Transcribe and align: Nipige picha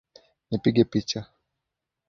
Nipige 0.49 0.83
picha 0.91 1.19